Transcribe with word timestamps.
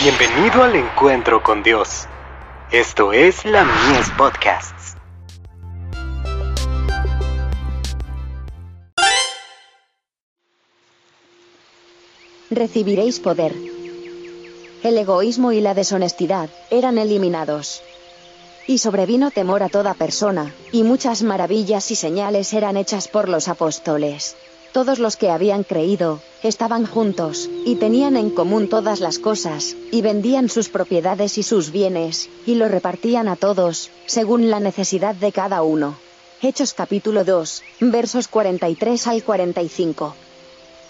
Bienvenido 0.00 0.62
al 0.62 0.76
encuentro 0.76 1.42
con 1.42 1.64
Dios. 1.64 2.06
Esto 2.70 3.12
es 3.12 3.44
la 3.44 3.64
Mies 3.64 4.08
Podcasts. 4.16 4.94
Recibiréis 12.48 13.18
poder. 13.18 13.52
El 14.84 14.98
egoísmo 14.98 15.50
y 15.50 15.60
la 15.60 15.74
deshonestidad 15.74 16.48
eran 16.70 16.98
eliminados. 16.98 17.82
Y 18.68 18.78
sobrevino 18.78 19.32
temor 19.32 19.64
a 19.64 19.68
toda 19.68 19.94
persona, 19.94 20.54
y 20.70 20.84
muchas 20.84 21.24
maravillas 21.24 21.90
y 21.90 21.96
señales 21.96 22.52
eran 22.52 22.76
hechas 22.76 23.08
por 23.08 23.28
los 23.28 23.48
apóstoles. 23.48 24.36
Todos 24.72 24.98
los 24.98 25.16
que 25.16 25.30
habían 25.30 25.64
creído, 25.64 26.20
estaban 26.42 26.86
juntos, 26.86 27.48
y 27.64 27.76
tenían 27.76 28.16
en 28.16 28.30
común 28.30 28.68
todas 28.68 29.00
las 29.00 29.18
cosas, 29.18 29.74
y 29.90 30.02
vendían 30.02 30.50
sus 30.50 30.68
propiedades 30.68 31.38
y 31.38 31.42
sus 31.42 31.72
bienes, 31.72 32.28
y 32.46 32.54
lo 32.54 32.68
repartían 32.68 33.28
a 33.28 33.36
todos, 33.36 33.90
según 34.06 34.50
la 34.50 34.60
necesidad 34.60 35.14
de 35.14 35.32
cada 35.32 35.62
uno. 35.62 35.96
Hechos 36.42 36.74
capítulo 36.74 37.24
2, 37.24 37.62
versos 37.80 38.28
43 38.28 39.06
al 39.06 39.24
45. 39.24 40.14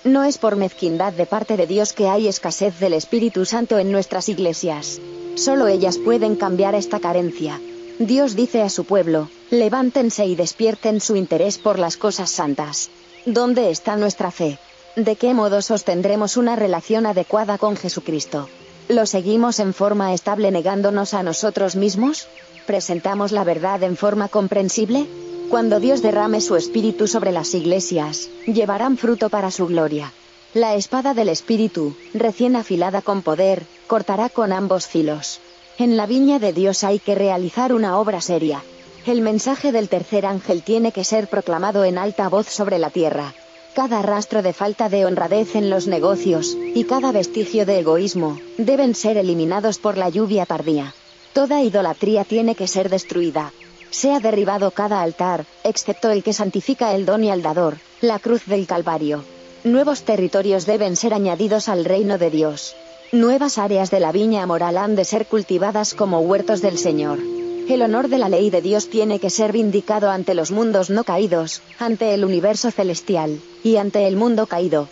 No 0.04 0.24
es 0.24 0.38
por 0.38 0.56
mezquindad 0.56 1.12
de 1.12 1.26
parte 1.26 1.56
de 1.56 1.66
Dios 1.66 1.92
que 1.92 2.08
hay 2.08 2.28
escasez 2.28 2.78
del 2.80 2.94
Espíritu 2.94 3.44
Santo 3.44 3.78
en 3.78 3.92
nuestras 3.92 4.28
iglesias. 4.28 5.00
Solo 5.36 5.68
ellas 5.68 5.98
pueden 5.98 6.34
cambiar 6.36 6.74
esta 6.74 6.98
carencia. 6.98 7.60
Dios 7.98 8.36
dice 8.36 8.62
a 8.62 8.68
su 8.68 8.84
pueblo, 8.84 9.28
levántense 9.50 10.26
y 10.26 10.34
despierten 10.34 11.00
su 11.00 11.16
interés 11.16 11.58
por 11.58 11.78
las 11.78 11.96
cosas 11.96 12.30
santas. 12.30 12.90
¿Dónde 13.30 13.70
está 13.70 13.96
nuestra 13.96 14.30
fe? 14.30 14.58
¿De 14.96 15.14
qué 15.14 15.34
modo 15.34 15.60
sostendremos 15.60 16.38
una 16.38 16.56
relación 16.56 17.04
adecuada 17.04 17.58
con 17.58 17.76
Jesucristo? 17.76 18.48
¿Lo 18.88 19.04
seguimos 19.04 19.60
en 19.60 19.74
forma 19.74 20.14
estable 20.14 20.50
negándonos 20.50 21.12
a 21.12 21.22
nosotros 21.22 21.76
mismos? 21.76 22.26
¿Presentamos 22.66 23.30
la 23.32 23.44
verdad 23.44 23.82
en 23.82 23.98
forma 23.98 24.28
comprensible? 24.28 25.06
Cuando 25.50 25.78
Dios 25.78 26.00
derrame 26.00 26.40
su 26.40 26.56
espíritu 26.56 27.06
sobre 27.06 27.30
las 27.30 27.52
iglesias, 27.52 28.30
llevarán 28.46 28.96
fruto 28.96 29.28
para 29.28 29.50
su 29.50 29.66
gloria. 29.66 30.10
La 30.54 30.74
espada 30.74 31.12
del 31.12 31.28
espíritu, 31.28 31.94
recién 32.14 32.56
afilada 32.56 33.02
con 33.02 33.20
poder, 33.20 33.64
cortará 33.88 34.30
con 34.30 34.54
ambos 34.54 34.86
filos. 34.86 35.40
En 35.76 35.98
la 35.98 36.06
viña 36.06 36.38
de 36.38 36.54
Dios 36.54 36.82
hay 36.82 36.98
que 36.98 37.14
realizar 37.14 37.74
una 37.74 37.98
obra 37.98 38.22
seria. 38.22 38.62
El 39.08 39.22
mensaje 39.22 39.72
del 39.72 39.88
tercer 39.88 40.26
ángel 40.26 40.62
tiene 40.62 40.92
que 40.92 41.02
ser 41.02 41.28
proclamado 41.28 41.82
en 41.86 41.96
alta 41.96 42.28
voz 42.28 42.46
sobre 42.46 42.78
la 42.78 42.90
tierra. 42.90 43.32
Cada 43.74 44.02
rastro 44.02 44.42
de 44.42 44.52
falta 44.52 44.90
de 44.90 45.06
honradez 45.06 45.56
en 45.56 45.70
los 45.70 45.86
negocios, 45.86 46.58
y 46.74 46.84
cada 46.84 47.10
vestigio 47.10 47.64
de 47.64 47.78
egoísmo, 47.78 48.38
deben 48.58 48.94
ser 48.94 49.16
eliminados 49.16 49.78
por 49.78 49.96
la 49.96 50.10
lluvia 50.10 50.44
tardía. 50.44 50.92
Toda 51.32 51.62
idolatría 51.62 52.24
tiene 52.24 52.54
que 52.54 52.66
ser 52.66 52.90
destruida. 52.90 53.54
Sea 53.88 54.20
derribado 54.20 54.72
cada 54.72 55.00
altar, 55.00 55.46
excepto 55.64 56.10
el 56.10 56.22
que 56.22 56.34
santifica 56.34 56.94
el 56.94 57.06
don 57.06 57.24
y 57.24 57.30
al 57.30 57.40
dador, 57.40 57.78
la 58.02 58.18
cruz 58.18 58.44
del 58.44 58.66
Calvario. 58.66 59.24
Nuevos 59.64 60.02
territorios 60.02 60.66
deben 60.66 60.96
ser 60.96 61.14
añadidos 61.14 61.70
al 61.70 61.86
reino 61.86 62.18
de 62.18 62.28
Dios. 62.28 62.76
Nuevas 63.10 63.56
áreas 63.56 63.90
de 63.90 64.00
la 64.00 64.12
viña 64.12 64.44
moral 64.44 64.76
han 64.76 64.96
de 64.96 65.06
ser 65.06 65.24
cultivadas 65.24 65.94
como 65.94 66.20
huertos 66.20 66.60
del 66.60 66.76
Señor. 66.76 67.37
El 67.68 67.82
honor 67.82 68.08
de 68.08 68.16
la 68.16 68.30
ley 68.30 68.48
de 68.48 68.62
Dios 68.62 68.88
tiene 68.88 69.20
que 69.20 69.28
ser 69.28 69.52
vindicado 69.52 70.10
ante 70.10 70.32
los 70.32 70.50
mundos 70.50 70.88
no 70.88 71.04
caídos, 71.04 71.60
ante 71.78 72.14
el 72.14 72.24
universo 72.24 72.70
celestial, 72.70 73.40
y 73.62 73.76
ante 73.76 74.06
el 74.06 74.16
mundo 74.16 74.46
caído. 74.46 74.88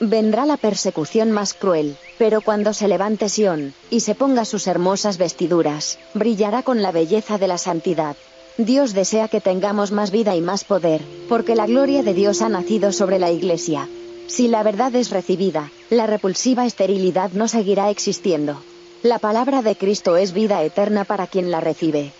Vendrá 0.00 0.46
la 0.46 0.56
persecución 0.56 1.30
más 1.30 1.52
cruel, 1.52 1.94
pero 2.16 2.40
cuando 2.40 2.72
se 2.72 2.88
levante 2.88 3.28
Sión, 3.28 3.74
y 3.90 4.00
se 4.00 4.14
ponga 4.14 4.46
sus 4.46 4.66
hermosas 4.66 5.18
vestiduras, 5.18 5.98
brillará 6.14 6.62
con 6.62 6.80
la 6.80 6.90
belleza 6.90 7.36
de 7.36 7.48
la 7.48 7.58
santidad. 7.58 8.16
Dios 8.56 8.94
desea 8.94 9.28
que 9.28 9.42
tengamos 9.42 9.92
más 9.92 10.10
vida 10.10 10.34
y 10.34 10.40
más 10.40 10.64
poder, 10.64 11.02
porque 11.28 11.54
la 11.54 11.66
gloria 11.66 12.02
de 12.02 12.14
Dios 12.14 12.40
ha 12.40 12.48
nacido 12.48 12.92
sobre 12.92 13.18
la 13.18 13.30
Iglesia. 13.30 13.90
Si 14.26 14.48
la 14.48 14.62
verdad 14.62 14.94
es 14.94 15.10
recibida, 15.10 15.70
la 15.90 16.06
repulsiva 16.06 16.64
esterilidad 16.64 17.32
no 17.32 17.46
seguirá 17.46 17.90
existiendo. 17.90 18.62
La 19.02 19.18
palabra 19.18 19.62
de 19.62 19.76
Cristo 19.76 20.16
es 20.16 20.32
vida 20.32 20.62
eterna 20.62 21.04
para 21.04 21.26
quien 21.26 21.50
la 21.50 21.60
recibe. 21.60 22.12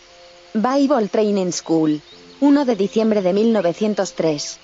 Bible 0.54 1.09
Training 1.09 1.50
School. 1.50 2.03
1 2.41 2.64
de 2.64 2.76
diciembre 2.76 3.22
de 3.22 3.32
1903. 3.32 4.59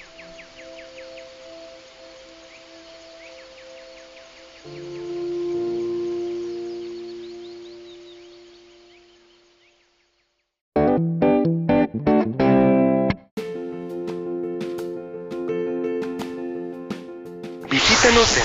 Visítanos 17.71 18.37
en 18.37 18.45